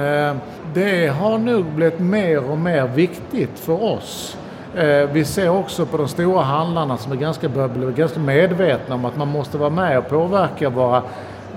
det 0.74 1.06
har 1.06 1.38
nog 1.38 1.64
blivit 1.64 2.00
mer 2.00 2.50
och 2.50 2.58
mer 2.58 2.86
viktigt 2.86 3.58
för 3.58 3.82
oss 3.82 4.36
Eh, 4.76 5.08
vi 5.12 5.24
ser 5.24 5.48
också 5.48 5.86
på 5.86 5.96
de 5.96 6.08
stora 6.08 6.42
handlarna 6.42 6.96
som 6.96 7.12
är 7.12 7.16
ganska, 7.16 7.48
börjar 7.48 7.68
bli 7.68 7.92
ganska 7.92 8.20
medvetna 8.20 8.94
om 8.94 9.04
att 9.04 9.16
man 9.16 9.28
måste 9.28 9.58
vara 9.58 9.70
med 9.70 9.98
och 9.98 10.08
påverka 10.08 10.70
våra 10.70 11.02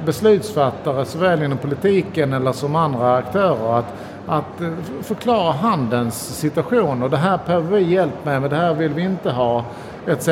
beslutsfattare 0.06 1.06
såväl 1.06 1.44
inom 1.44 1.58
politiken 1.58 2.34
eller 2.34 2.52
som 2.52 2.76
andra 2.76 3.16
aktörer 3.18 3.80
att, 3.80 3.94
att 4.28 4.62
eh, 4.62 4.70
förklara 5.02 5.52
handelns 5.52 6.40
situation 6.40 7.04
och 7.04 7.10
det 7.10 7.18
här 7.18 7.40
behöver 7.46 7.78
vi 7.78 7.84
hjälp 7.84 8.26
med, 8.26 8.42
men 8.42 8.50
det 8.50 8.56
här 8.56 8.74
vill 8.74 8.94
vi 8.94 9.02
inte 9.02 9.32
ha 9.32 9.66
etc. 10.08 10.30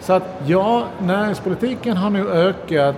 Så 0.00 0.12
att 0.12 0.40
ja, 0.46 0.84
näringspolitiken 0.98 1.96
har 1.96 2.10
nu 2.10 2.30
ökat 2.30 2.96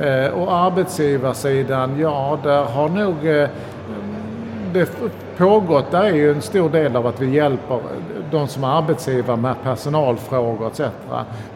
eh, 0.00 0.26
och 0.26 0.52
arbetsgivarsidan, 0.52 2.00
ja, 2.00 2.38
där 2.42 2.64
har 2.64 2.88
nog 2.88 3.26
eh, 3.26 3.48
det 4.72 4.88
pågått. 5.36 5.90
där 5.90 6.02
är 6.02 6.14
ju 6.14 6.32
en 6.32 6.42
stor 6.42 6.70
del 6.70 6.96
av 6.96 7.06
att 7.06 7.20
vi 7.20 7.30
hjälper 7.30 7.80
de 8.34 8.48
som 8.48 8.64
är 8.64 8.68
arbetsgivare 8.68 9.36
med 9.36 9.54
personalfrågor 9.62 10.66
etc. 10.66 10.80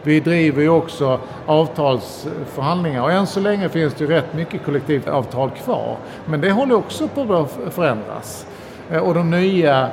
Vi 0.03 0.19
driver 0.19 0.61
ju 0.61 0.69
också 0.69 1.19
avtalsförhandlingar 1.45 3.01
och 3.01 3.11
än 3.11 3.27
så 3.27 3.39
länge 3.39 3.69
finns 3.69 3.93
det 3.93 4.03
ju 4.03 4.09
rätt 4.09 4.33
mycket 4.33 4.65
kollektivavtal 4.65 5.49
kvar. 5.49 5.97
Men 6.25 6.41
det 6.41 6.51
håller 6.51 6.75
också 6.75 7.07
på 7.07 7.33
att 7.33 7.73
förändras. 7.73 8.45
Eh, 8.91 8.99
och 8.99 9.13
de 9.13 9.29
nya 9.29 9.89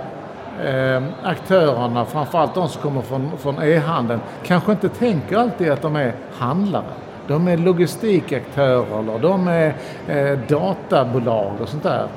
eh, 0.64 1.02
aktörerna, 1.22 2.04
framförallt 2.04 2.54
de 2.54 2.68
som 2.68 2.82
kommer 2.82 3.02
från, 3.02 3.30
från 3.38 3.62
e-handeln, 3.62 4.20
kanske 4.44 4.72
inte 4.72 4.88
tänker 4.88 5.36
alltid 5.36 5.70
att 5.70 5.82
de 5.82 5.96
är 5.96 6.14
handlare. 6.38 6.84
De 7.28 7.48
är 7.48 7.56
logistikaktörer 7.56 8.98
eller 8.98 9.18
de 9.18 9.48
är 9.48 9.74
eh, 10.08 10.38
databolag 10.48 11.52
och 11.62 11.68
sånt 11.68 11.82
där. 11.82 12.08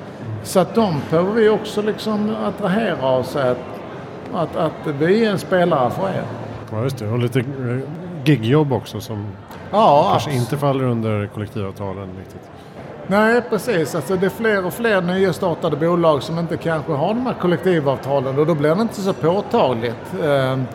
Så 0.44 0.60
att 0.60 0.76
de 0.76 1.02
behöver 1.10 1.32
vi 1.32 1.50
också 1.50 1.82
liksom 1.82 2.36
attrahera 2.46 3.12
och 3.12 3.26
säga 3.26 3.52
att, 3.52 3.58
att, 4.34 4.56
att 4.56 4.88
vi 5.00 5.26
är 5.26 5.32
en 5.32 5.40
spelare 5.40 5.90
för 5.90 6.10
er. 6.10 6.24
Ja 6.72 6.84
just 6.84 6.98
det, 6.98 7.08
och 7.08 7.20
lite 7.20 7.40
eh, 7.40 7.46
gigjobb 8.26 8.74
också 8.74 9.02
som 9.02 9.28
ja, 9.72 10.08
kanske 10.12 10.32
inte 10.32 10.58
faller 10.58 10.84
under 10.84 11.28
kollektivavtalen 11.28 12.10
riktigt. 12.20 12.50
Nej 13.08 13.42
precis, 13.50 13.96
alltså 13.96 14.16
det 14.16 14.26
är 14.26 14.30
fler 14.30 14.66
och 14.66 14.74
fler 14.74 15.02
nya 15.02 15.34
startade 15.34 15.76
bolag 15.76 16.24
som 16.24 16.40
inte 16.40 16.58
kanske 16.58 16.92
har 16.92 17.08
de 17.08 17.26
här 17.26 17.36
kollektivavtalen 17.42 18.40
och 18.40 18.46
då 18.46 18.56
blir 18.56 18.76
det 18.76 18.82
inte 18.82 19.02
så 19.02 19.14
påtagligt. 19.14 20.14
Ehm, 20.24 20.66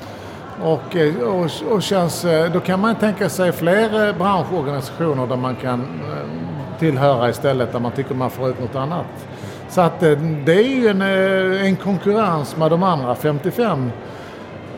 och, 0.62 0.96
eh, 0.96 1.14
och, 1.16 1.50
och 1.72 1.82
känns, 1.82 2.24
eh, 2.24 2.52
då 2.52 2.60
kan 2.60 2.80
man 2.80 2.94
tänka 2.94 3.28
sig 3.28 3.52
fler 3.52 4.12
branschorganisationer 4.12 5.26
där 5.26 5.36
man 5.36 5.56
kan 5.56 5.86
tillhöra 6.78 7.28
istället 7.28 7.72
där 7.72 7.80
man 7.80 7.92
tycker 7.92 8.14
man 8.14 8.30
får 8.30 8.48
ut 8.48 8.60
något 8.60 8.74
annat. 8.74 9.06
Så 9.74 9.80
att 9.80 10.02
eh, 10.02 10.18
det 10.44 10.54
är 10.54 10.68
ju 10.68 10.88
en, 10.88 11.02
eh, 11.02 11.66
en 11.66 11.76
konkurrens 11.76 12.56
med 12.56 12.70
de 12.70 12.82
andra 12.82 13.14
55 13.14 13.90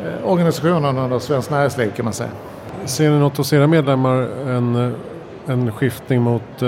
eh, 0.05 0.29
organisationerna 0.29 1.05
under 1.05 1.19
Svenskt 1.19 1.51
Näringsliv 1.51 1.91
kan 1.97 2.05
man 2.05 2.15
säga. 2.15 2.31
Ser 2.85 3.11
ni 3.11 3.19
något 3.19 3.37
hos 3.37 3.53
era 3.53 3.67
medlemmar 3.67 4.29
en, 4.49 4.95
en 5.47 5.73
skiftning 5.73 6.23
mot 6.23 6.61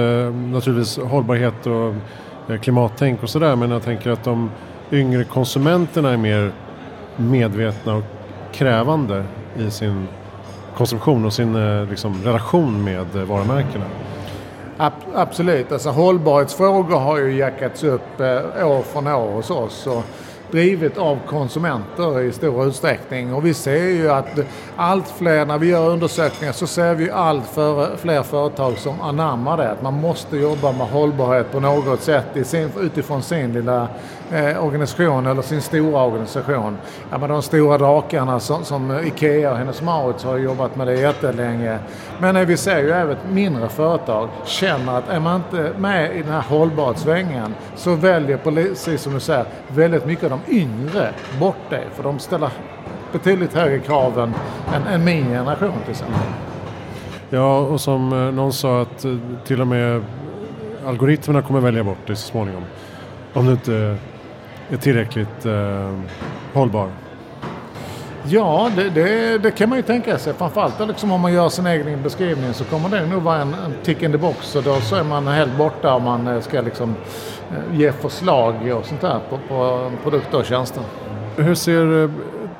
naturligtvis 0.52 0.98
hållbarhet 0.98 1.66
och 1.66 1.94
klimattänk 2.62 3.22
och 3.22 3.30
sådär 3.30 3.56
men 3.56 3.70
jag 3.70 3.82
tänker 3.82 4.10
att 4.10 4.24
de 4.24 4.50
yngre 4.92 5.24
konsumenterna 5.24 6.10
är 6.10 6.16
mer 6.16 6.52
medvetna 7.16 7.94
och 7.94 8.04
krävande 8.52 9.24
i 9.58 9.70
sin 9.70 10.08
konsumtion 10.76 11.24
och 11.24 11.32
sin 11.32 11.86
liksom, 11.90 12.24
relation 12.24 12.84
med 12.84 13.06
varumärkena. 13.14 13.84
Absolut, 15.14 15.72
alltså 15.72 15.90
hållbarhetsfrågor 15.90 16.98
har 16.98 17.18
ju 17.18 17.36
jackats 17.36 17.84
upp 17.84 18.20
eh, 18.20 18.68
år 18.68 18.82
från 18.82 19.06
år 19.06 19.32
hos 19.32 19.50
oss. 19.50 19.86
Och 19.86 20.04
drivet 20.50 20.98
av 20.98 21.18
konsumenter 21.26 22.20
i 22.20 22.32
stor 22.32 22.66
utsträckning. 22.66 23.34
Och 23.34 23.46
vi 23.46 23.54
ser 23.54 23.88
ju 23.88 24.10
att 24.10 24.38
allt 24.76 25.08
fler, 25.08 25.46
när 25.46 25.58
vi 25.58 25.68
gör 25.68 25.88
undersökningar 25.88 26.52
så 26.52 26.66
ser 26.66 26.94
vi 26.94 27.10
allt 27.10 27.46
för, 27.46 27.96
fler 27.96 28.22
företag 28.22 28.78
som 28.78 29.00
anammar 29.00 29.56
det. 29.56 29.70
Att 29.70 29.82
man 29.82 29.94
måste 29.94 30.36
jobba 30.36 30.72
med 30.72 30.86
hållbarhet 30.86 31.52
på 31.52 31.60
något 31.60 32.02
sätt 32.02 32.36
i 32.36 32.44
sin, 32.44 32.70
utifrån 32.80 33.22
sin 33.22 33.52
lilla 33.52 33.88
eh, 34.32 34.64
organisation 34.64 35.26
eller 35.26 35.42
sin 35.42 35.62
stora 35.62 36.04
organisation. 36.04 36.76
Ja, 37.10 37.18
men 37.18 37.28
de 37.28 37.42
stora 37.42 37.78
drakarna 37.78 38.40
som, 38.40 38.64
som 38.64 38.98
IKEA 39.04 39.50
och 39.50 39.58
Hennes 39.58 39.82
Mauritz 39.82 40.24
har 40.24 40.36
jobbat 40.36 40.76
med 40.76 40.86
det 40.86 40.94
jättelänge. 40.94 41.78
Men 42.20 42.36
eh, 42.36 42.46
vi 42.46 42.56
ser 42.56 42.78
ju 42.78 42.90
även 42.90 43.16
mindre 43.30 43.68
företag 43.68 44.28
känner 44.44 44.98
att 44.98 45.08
är 45.08 45.20
man 45.20 45.36
inte 45.36 45.72
med 45.78 46.16
i 46.16 46.22
den 46.22 46.32
här 46.32 46.44
hållbarhetssvängen 46.48 47.54
så 47.76 47.94
väljer, 47.94 48.36
precis 48.36 49.02
som 49.02 49.14
du 49.14 49.20
säger, 49.20 49.44
väldigt 49.68 50.06
mycket 50.06 50.32
av 50.32 50.40
de 50.46 50.54
yngre 50.56 51.10
bort 51.40 51.70
det. 51.70 51.84
För 51.94 52.02
de 52.02 52.18
ställer 52.18 52.50
betydligt 53.12 53.54
högre 53.54 53.78
krav 53.78 54.18
än, 54.18 54.34
än, 54.74 54.86
än 54.86 55.04
min 55.04 55.24
generation 55.24 55.78
till 55.82 55.90
exempel. 55.90 56.20
Ja, 57.30 57.58
och 57.58 57.80
som 57.80 58.12
eh, 58.12 58.34
någon 58.34 58.52
sa 58.52 58.82
att 58.82 59.04
eh, 59.04 59.16
till 59.44 59.60
och 59.60 59.66
med 59.66 60.02
algoritmerna 60.86 61.42
kommer 61.42 61.60
välja 61.60 61.84
bort 61.84 61.98
det 62.06 62.16
så 62.16 62.26
småningom. 62.26 62.62
Om 63.32 63.46
du 63.46 63.52
inte 63.52 63.96
är 64.70 64.76
tillräckligt 64.76 65.46
eh, 65.46 65.92
hållbar. 66.52 66.88
Ja, 68.24 68.70
det, 68.76 68.90
det, 68.90 69.38
det, 69.38 69.50
kan 69.50 69.68
man 69.68 69.78
ju 69.78 69.82
tänka 69.82 70.18
sig. 70.18 70.34
Framförallt 70.34 70.88
liksom 70.88 71.12
om 71.12 71.20
man 71.20 71.32
gör 71.32 71.48
sin 71.48 71.66
egen 71.66 72.02
beskrivning 72.02 72.54
så 72.54 72.64
kommer 72.64 72.88
det 72.88 73.06
nog 73.06 73.22
vara 73.22 73.36
en, 73.36 73.54
en 73.54 73.74
tick 73.82 74.02
in 74.02 74.12
the 74.12 74.18
box. 74.18 74.56
Och 74.56 74.62
då 74.62 74.80
så 74.80 74.96
är 74.96 75.04
man 75.04 75.26
helt 75.26 75.56
borta 75.58 75.94
om 75.94 76.02
man 76.02 76.26
eh, 76.26 76.40
ska 76.40 76.60
liksom 76.60 76.94
eh, 77.50 77.80
ge 77.80 77.92
förslag 77.92 78.54
och 78.72 78.84
sånt 78.86 79.00
där 79.00 79.20
på, 79.30 79.38
på 79.48 79.90
produkter 80.02 80.38
och 80.38 80.44
tjänster. 80.44 80.82
Hur 81.36 81.54
ser 81.54 82.02
eh, 82.02 82.10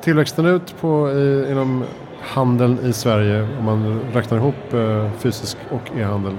tillväxten 0.01 0.45
ut 0.45 0.75
på, 0.81 1.11
i, 1.11 1.51
inom 1.51 1.83
handeln 2.21 2.79
i 2.83 2.93
Sverige 2.93 3.47
om 3.59 3.65
man 3.65 4.01
räknar 4.13 4.37
ihop 4.37 4.55
fysisk 5.19 5.57
och 5.69 5.97
e-handel? 5.97 6.33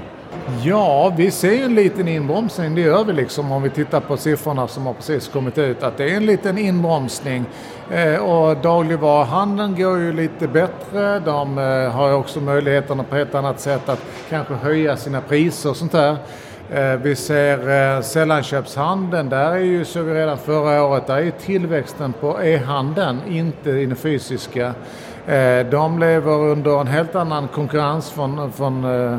Ja, 0.58 1.12
vi 1.16 1.30
ser 1.30 1.64
en 1.64 1.74
liten 1.74 2.08
inbromsning. 2.08 2.74
Det 2.74 2.80
gör 2.80 3.04
vi 3.04 3.12
liksom 3.12 3.52
om 3.52 3.62
vi 3.62 3.70
tittar 3.70 4.00
på 4.00 4.16
siffrorna 4.16 4.68
som 4.68 4.86
har 4.86 4.94
precis 4.94 5.28
kommit 5.28 5.58
ut. 5.58 5.82
Att 5.82 5.96
det 5.96 6.10
är 6.10 6.16
en 6.16 6.26
liten 6.26 6.58
inbromsning. 6.58 7.44
Eh, 7.90 8.16
och 8.16 8.56
dagligvaruhandeln 8.56 9.76
går 9.76 9.98
ju 9.98 10.12
lite 10.12 10.48
bättre. 10.48 11.18
De 11.18 11.58
eh, 11.58 11.90
har 11.90 12.12
också 12.12 12.40
möjligheterna 12.40 13.02
på 13.02 13.16
ett 13.16 13.34
annat 13.34 13.60
sätt 13.60 13.88
att 13.88 14.00
kanske 14.28 14.54
höja 14.54 14.96
sina 14.96 15.20
priser 15.20 15.70
och 15.70 15.76
sånt 15.76 15.92
där. 15.92 16.16
Eh, 16.70 16.96
vi 17.02 17.16
ser 17.16 17.96
eh, 17.96 18.02
sällanköpshandeln, 18.02 19.28
där 19.28 19.50
är 19.50 19.58
ju 19.58 19.84
så 19.84 20.02
vi 20.02 20.14
redan 20.14 20.38
förra 20.38 20.84
året, 20.84 21.06
där 21.06 21.18
är 21.18 21.30
tillväxten 21.30 22.12
på 22.12 22.42
e-handeln, 22.42 23.20
inte 23.28 23.70
i 23.70 23.86
den 23.86 23.96
fysiska. 23.96 24.74
Eh, 25.26 25.66
de 25.70 25.98
lever 25.98 26.32
under 26.32 26.80
en 26.80 26.86
helt 26.86 27.14
annan 27.14 27.48
konkurrens 27.48 28.10
från, 28.10 28.52
från 28.52 28.84
Eh, 28.84 29.18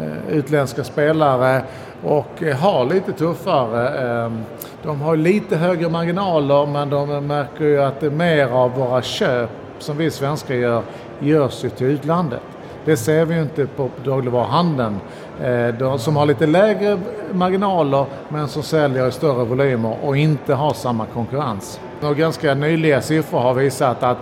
Eh, 0.00 0.36
utländska 0.36 0.84
spelare 0.84 1.62
och 2.02 2.42
eh, 2.42 2.56
har 2.56 2.84
lite 2.84 3.12
tuffare. 3.12 3.88
Ehm, 3.88 4.42
de 4.82 5.00
har 5.00 5.16
lite 5.16 5.56
högre 5.56 5.88
marginaler 5.88 6.66
men 6.66 6.90
de 6.90 7.26
märker 7.26 7.64
ju 7.64 7.82
att 7.82 8.00
det 8.00 8.10
mer 8.10 8.46
av 8.46 8.74
våra 8.74 9.02
köp 9.02 9.50
som 9.78 9.96
vi 9.96 10.10
svenskar 10.10 10.54
gör 10.54 10.82
görs 11.18 11.64
ju 11.64 11.70
till 11.70 11.86
utlandet. 11.86 12.40
Det 12.84 12.96
ser 12.96 13.24
vi 13.24 13.34
ju 13.34 13.42
inte 13.42 13.66
på 13.66 13.90
dagligvaruhandeln. 14.04 15.00
Eh, 15.42 15.68
de 15.68 15.98
som 15.98 16.16
har 16.16 16.26
lite 16.26 16.46
lägre 16.46 17.00
marginaler 17.32 18.06
men 18.28 18.48
som 18.48 18.62
säljer 18.62 19.08
i 19.08 19.12
större 19.12 19.44
volymer 19.44 19.96
och 20.02 20.16
inte 20.16 20.54
har 20.54 20.72
samma 20.72 21.06
konkurrens. 21.06 21.80
Och 22.02 22.16
ganska 22.16 22.54
nyliga 22.54 23.00
siffror 23.00 23.40
har 23.40 23.54
visat 23.54 24.02
att 24.02 24.18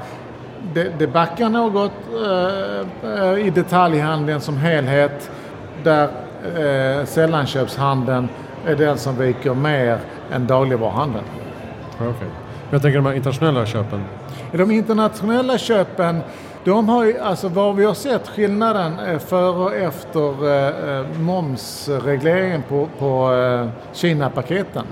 det, 0.75 0.93
det 0.99 1.07
backar 1.07 1.49
något 1.49 1.93
i 3.39 3.51
detaljhandeln 3.51 4.41
som 4.41 4.57
helhet 4.57 5.31
där 5.85 6.09
eh, 6.45 7.05
sällanköpshandeln 7.05 8.29
är 8.67 8.77
den 8.77 8.99
som 8.99 9.19
viker 9.19 9.55
mer 9.55 9.99
än 10.33 10.47
dagligvaruhandeln. 10.47 11.25
Okay. 11.97 12.29
Jag 12.71 12.83
tänker 12.83 12.99
de 12.99 13.07
här 13.07 13.15
internationella 13.15 13.67
köpen? 13.67 14.05
De 14.53 14.71
internationella 14.71 15.59
köpen, 15.59 16.21
de 16.65 16.89
har 16.89 17.05
ju, 17.05 17.19
alltså 17.19 17.49
vad 17.49 17.77
vi 17.77 17.85
har 17.85 17.95
sett 17.95 18.29
skillnaden 18.29 18.99
eh, 18.99 19.19
före 19.19 19.65
och 19.65 19.75
efter 19.75 20.49
eh, 20.49 20.99
eh, 20.99 21.07
momsregleringen 21.21 22.63
på, 22.69 22.89
på 22.99 23.35
eh, 23.35 23.69
Kina-paketen. 23.93 24.85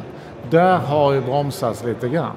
Där 0.50 0.78
har 0.78 1.12
ju 1.12 1.20
bromsats 1.20 1.84
lite 1.84 2.08
grann. 2.08 2.36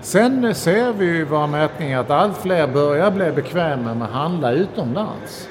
Sen 0.00 0.54
ser 0.54 0.92
vi 0.92 1.06
i 1.06 1.24
våra 1.24 1.46
mätningar 1.46 2.00
att 2.00 2.10
allt 2.10 2.36
fler 2.36 2.66
börjar 2.66 3.10
bli 3.10 3.32
bekväma 3.32 3.94
med 3.94 4.08
att 4.08 4.14
handla 4.14 4.52
utomlands. 4.52 5.48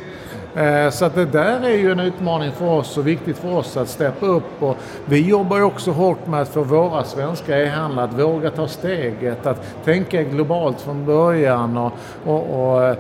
Eh, 0.56 0.90
så 0.90 1.06
att 1.06 1.16
det 1.16 1.26
där 1.26 1.62
är 1.62 1.78
ju 1.78 1.92
en 1.92 2.00
utmaning 2.00 2.52
för 2.52 2.66
oss 2.66 2.98
och 2.98 3.08
viktigt 3.08 3.38
för 3.38 3.56
oss 3.56 3.78
att 3.78 3.90
steppa 3.90 4.26
upp. 4.26 4.64
Och 4.64 4.78
vi 5.06 5.28
jobbar 5.28 5.58
ju 5.58 5.64
också 5.64 5.92
hårt 5.92 6.28
med 6.28 6.42
att 6.42 6.50
få 6.50 6.64
våra 6.64 7.04
svenska 7.04 7.60
e-handlare 7.60 8.06
att 8.06 8.20
våga 8.20 8.52
ta 8.52 8.68
steget, 8.68 9.46
att 9.46 9.86
tänka 9.86 10.24
globalt 10.24 10.82
från 10.82 11.06
början 11.06 11.78
och, 11.78 11.92
och, 12.26 12.74
och 12.74 12.84
eh, 12.86 12.96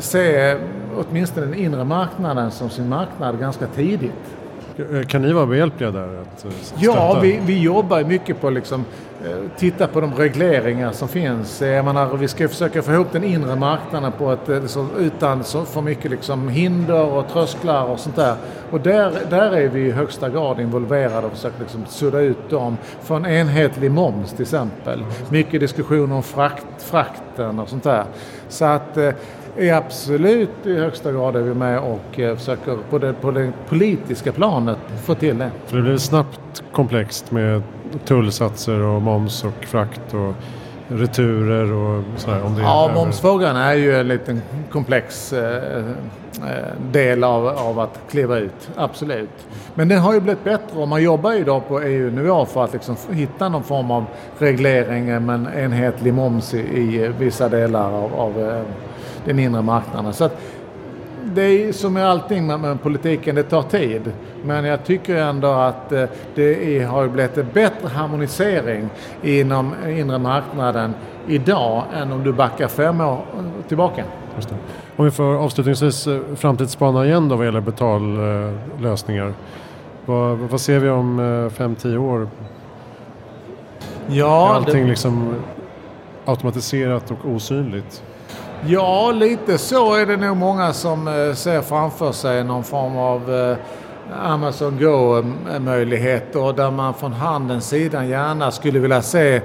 se 0.00 0.56
åtminstone 0.96 1.46
den 1.46 1.54
inre 1.54 1.84
marknaden 1.84 2.50
som 2.50 2.70
sin 2.70 2.88
marknad 2.88 3.38
ganska 3.40 3.66
tidigt. 3.66 4.36
Eh, 4.80 5.02
kan 5.06 5.22
ni 5.22 5.32
vara 5.32 5.46
behjälpliga 5.46 5.90
där? 5.90 6.20
Att 6.22 6.44
eh, 6.44 6.50
ja, 6.78 7.18
vi, 7.22 7.40
vi 7.46 7.60
jobbar 7.60 8.04
mycket 8.04 8.40
på 8.40 8.50
liksom 8.50 8.84
eh, 9.24 9.38
titta 9.56 9.86
på 9.86 10.00
de 10.00 10.14
regleringar 10.14 10.92
som 10.92 11.08
finns. 11.08 11.62
Jag 11.62 11.84
menar, 11.84 12.16
vi 12.16 12.28
ska 12.28 12.48
försöka 12.48 12.82
få 12.82 12.92
ihop 12.92 13.12
den 13.12 13.24
inre 13.24 13.56
marknaden 13.56 14.12
på 14.12 14.32
ett, 14.32 14.48
liksom, 14.48 14.90
utan 14.98 15.44
så 15.44 15.64
för 15.64 15.80
mycket 15.80 16.10
liksom, 16.10 16.48
hinder 16.48 17.04
och 17.04 17.28
trösklar 17.28 17.84
och 17.84 18.00
sånt 18.00 18.16
där. 18.16 18.36
Och 18.70 18.80
där, 18.80 19.12
där 19.30 19.50
är 19.50 19.68
vi 19.68 19.80
i 19.80 19.90
högsta 19.90 20.28
grad 20.28 20.60
involverade 20.60 21.26
och 21.26 21.32
försöker 21.32 21.60
liksom, 21.60 21.86
sudda 21.86 22.20
ut 22.20 22.50
dem. 22.50 22.76
Få 23.02 23.14
en 23.14 23.26
enhetlig 23.26 23.90
moms 23.90 24.32
till 24.32 24.42
exempel. 24.42 25.04
Mycket 25.28 25.60
diskussion 25.60 26.12
om 26.12 26.22
frakt, 26.22 26.66
frakten 26.78 27.58
och 27.58 27.68
sånt 27.68 27.84
där. 27.84 28.04
Så 28.48 28.64
att 28.64 28.96
eh, 28.96 29.10
är 29.56 29.74
absolut 29.74 30.66
i 30.66 30.76
högsta 30.76 31.12
grad 31.12 31.36
är 31.36 31.40
vi 31.40 31.54
med 31.54 31.78
och 31.78 32.20
eh, 32.20 32.36
försöker 32.36 32.78
på 32.90 32.98
det, 32.98 33.12
på 33.12 33.30
det 33.30 33.52
politiska 33.68 34.32
planet 34.32 34.78
få 35.04 35.14
till 35.14 35.38
det. 35.38 35.50
För 35.66 35.76
det 35.76 35.82
blir 35.82 35.96
snabbt 35.96 36.62
komplext 36.72 37.30
med 37.30 37.62
tullsatser 38.04 38.80
och 38.80 39.02
moms 39.02 39.44
och 39.44 39.64
frakt 39.64 40.14
och 40.14 40.34
returer 40.90 41.72
och 41.72 42.04
sådär? 42.16 42.42
Om 42.42 42.54
det 42.54 42.62
ja, 42.62 42.90
är 42.90 42.94
momsfrågan 42.94 43.56
är 43.56 43.74
ju 43.74 44.00
en 44.00 44.08
liten 44.08 44.42
komplex 44.70 45.32
eh, 45.32 45.76
eh, 45.76 45.84
del 46.92 47.24
av, 47.24 47.46
av 47.46 47.80
att 47.80 48.00
kliva 48.10 48.38
ut, 48.38 48.70
absolut. 48.76 49.46
Men 49.74 49.88
den 49.88 49.98
har 49.98 50.14
ju 50.14 50.20
blivit 50.20 50.44
bättre 50.44 50.80
och 50.80 50.88
man 50.88 51.02
jobbar 51.02 51.32
ju 51.32 51.38
idag 51.38 51.68
på 51.68 51.80
EU-nivå 51.80 52.46
för 52.46 52.64
att 52.64 52.72
liksom 52.72 52.96
hitta 53.10 53.48
någon 53.48 53.62
form 53.62 53.90
av 53.90 54.04
reglering 54.38 55.26
med 55.26 55.34
en 55.34 55.48
enhetlig 55.56 56.14
moms 56.14 56.54
i, 56.54 56.58
i 56.58 57.12
vissa 57.18 57.48
delar 57.48 57.92
av, 57.92 58.14
av 58.14 58.40
eh, 58.40 58.62
den 59.24 59.38
inre 59.38 59.62
marknaden. 59.62 60.12
Så 60.12 60.24
att, 60.24 60.40
det 61.34 61.42
är 61.42 61.72
som 61.72 61.92
med 61.92 62.06
allting 62.06 62.46
med, 62.46 62.60
med, 62.60 62.82
politiken, 62.82 63.34
det 63.34 63.42
tar 63.42 63.62
tid. 63.62 64.12
Men 64.44 64.64
jag 64.64 64.84
tycker 64.84 65.16
ändå 65.16 65.48
att 65.48 65.92
eh, 65.92 66.04
det 66.34 66.78
är, 66.78 66.86
har 66.86 67.08
blivit 67.08 67.38
en 67.38 67.46
bättre 67.52 67.88
harmonisering 67.88 68.88
inom 69.22 69.74
inre 69.88 70.18
marknaden 70.18 70.94
idag 71.26 71.84
än 71.94 72.12
om 72.12 72.24
du 72.24 72.32
backar 72.32 72.68
fem 72.68 73.00
år 73.00 73.18
tillbaka. 73.68 74.04
Om 74.96 75.04
vi 75.04 75.10
får 75.10 75.34
avslutningsvis 75.34 76.06
eh, 76.06 76.20
framtidsspana 76.36 77.06
igen 77.06 77.28
då 77.28 77.36
vad 77.36 77.46
gäller 77.46 77.60
betallösningar. 77.60 79.34
Vad, 80.06 80.38
vad 80.38 80.60
ser 80.60 80.78
vi 80.78 80.88
om 80.88 81.20
5-10 81.20 81.94
eh, 81.94 82.04
år? 82.04 82.28
Ja, 84.06 84.50
är 84.50 84.54
allting 84.54 84.82
det... 84.82 84.88
liksom 84.88 85.34
automatiserat 86.24 87.10
och 87.10 87.30
osynligt? 87.30 88.02
Ja, 88.66 89.12
lite 89.12 89.58
så 89.58 89.94
är 89.94 90.06
det 90.06 90.16
nog 90.16 90.36
många 90.36 90.72
som 90.72 91.08
eh, 91.08 91.34
ser 91.34 91.60
framför 91.60 92.12
sig 92.12 92.44
någon 92.44 92.64
form 92.64 92.96
av 92.96 93.34
eh, 93.34 93.56
Amazon 94.32 94.78
Go-möjligheter 94.80 96.52
där 96.52 96.70
man 96.70 96.94
från 96.94 97.12
handelns 97.12 97.68
sida 97.68 98.04
gärna 98.04 98.50
skulle 98.50 98.78
vilja 98.78 99.02
se 99.02 99.40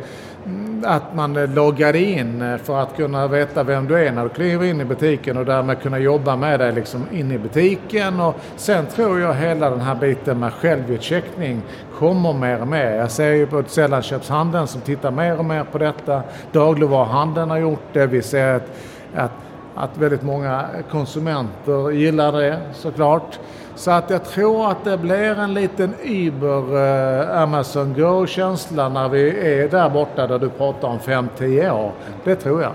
mm, 0.45 0.83
att 0.87 1.15
man 1.15 1.37
eh, 1.37 1.49
loggar 1.49 1.95
in 1.95 2.59
för 2.63 2.79
att 2.79 2.95
kunna 2.97 3.27
veta 3.27 3.63
vem 3.63 3.87
du 3.87 3.95
är 3.95 4.11
när 4.11 4.23
du 4.23 4.29
kliver 4.29 4.65
in 4.65 4.81
i 4.81 4.85
butiken 4.85 5.37
och 5.37 5.45
därmed 5.45 5.81
kunna 5.81 5.99
jobba 5.99 6.35
med 6.35 6.59
dig 6.59 6.71
liksom 6.71 7.07
in 7.11 7.31
i 7.31 7.37
butiken. 7.37 8.19
Och 8.19 8.35
sen 8.55 8.85
tror 8.85 9.19
jag 9.19 9.33
hela 9.33 9.69
den 9.69 9.81
här 9.81 9.95
biten 9.95 10.39
med 10.39 10.53
självutcheckning 10.53 11.61
kommer 11.99 12.33
mer 12.33 12.61
och 12.61 12.67
mer. 12.67 12.91
Jag 12.91 13.11
ser 13.11 13.31
ju 13.31 13.47
på 13.47 13.63
sällanköpshandeln 13.67 14.67
som 14.67 14.81
tittar 14.81 15.11
mer 15.11 15.39
och 15.39 15.45
mer 15.45 15.63
på 15.63 15.77
detta. 15.77 16.23
Dagligvaruhandeln 16.51 17.49
har 17.49 17.57
gjort 17.57 17.93
det. 17.93 18.07
Vi 18.07 18.21
ser 18.21 18.55
att 18.55 18.69
att, 19.15 19.31
att 19.75 19.97
väldigt 19.97 20.23
många 20.23 20.65
konsumenter 20.91 21.91
gillar 21.91 22.31
det 22.31 22.59
såklart. 22.73 23.39
Så 23.75 23.91
att 23.91 24.09
jag 24.09 24.25
tror 24.25 24.71
att 24.71 24.83
det 24.83 24.97
blir 24.97 25.39
en 25.39 25.53
liten 25.53 25.93
Uber 26.03 26.77
eh, 26.77 27.41
Amazon 27.41 27.93
Go-känsla 27.93 28.89
när 28.89 29.09
vi 29.09 29.29
är 29.29 29.69
där 29.69 29.89
borta 29.89 30.27
där 30.27 30.39
du 30.39 30.49
pratar 30.49 30.87
om 30.87 30.99
5-10 30.99 31.71
år. 31.71 31.91
Det 32.23 32.35
tror 32.35 32.61
jag. 32.61 32.71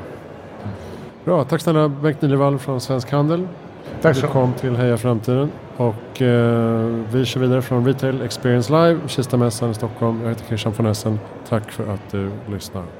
Bra, 1.24 1.44
tack 1.44 1.60
snälla 1.60 1.88
Bengt 1.88 2.22
Nihlevall 2.22 2.58
från 2.58 2.80
Svensk 2.80 3.12
Handel. 3.12 3.48
Tack 4.02 4.16
så 4.16 4.26
Du 4.26 4.32
kom 4.32 4.52
till 4.52 4.76
Heja 4.76 4.96
Framtiden. 4.96 5.50
Och 5.76 6.22
eh, 6.22 6.86
vi 7.12 7.24
kör 7.24 7.40
vidare 7.40 7.62
från 7.62 7.86
Retail 7.86 8.22
Experience 8.22 8.72
Live, 8.72 9.00
Kistamässan 9.08 9.70
i 9.70 9.74
Stockholm. 9.74 10.20
Jag 10.22 10.28
heter 10.28 10.44
Christian 10.44 10.72
von 10.76 10.86
Essen. 10.86 11.20
Tack 11.48 11.70
för 11.70 11.92
att 11.94 12.10
du 12.10 12.30
lyssnar. 12.48 12.99